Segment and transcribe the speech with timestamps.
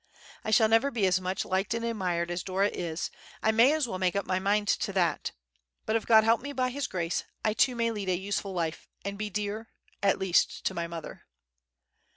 [0.43, 3.99] I shall never be as much liked and admired as Dora is—I may as well
[3.99, 5.31] make up my mind to that;
[5.85, 8.87] but if God help me by His grace, I too may lead a useful life,
[9.05, 11.27] and be dear—at least to my mother."